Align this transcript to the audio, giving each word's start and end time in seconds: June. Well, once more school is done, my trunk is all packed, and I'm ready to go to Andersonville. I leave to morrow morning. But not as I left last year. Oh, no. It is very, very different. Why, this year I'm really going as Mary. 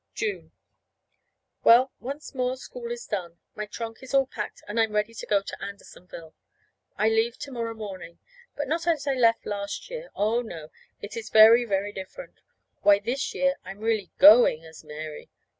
June. 0.15 0.51
Well, 1.63 1.91
once 1.99 2.33
more 2.33 2.57
school 2.57 2.89
is 2.91 3.05
done, 3.05 3.37
my 3.55 3.67
trunk 3.67 4.01
is 4.01 4.15
all 4.15 4.25
packed, 4.25 4.63
and 4.67 4.79
I'm 4.79 4.93
ready 4.93 5.13
to 5.13 5.25
go 5.27 5.43
to 5.43 5.63
Andersonville. 5.63 6.33
I 6.97 7.07
leave 7.07 7.37
to 7.37 7.51
morrow 7.51 7.75
morning. 7.75 8.17
But 8.57 8.67
not 8.67 8.87
as 8.87 9.05
I 9.05 9.13
left 9.13 9.45
last 9.45 9.91
year. 9.91 10.09
Oh, 10.15 10.41
no. 10.41 10.69
It 11.03 11.15
is 11.15 11.29
very, 11.29 11.65
very 11.65 11.91
different. 11.93 12.39
Why, 12.81 12.97
this 12.97 13.35
year 13.35 13.57
I'm 13.63 13.81
really 13.81 14.09
going 14.17 14.65
as 14.65 14.83
Mary. 14.83 15.29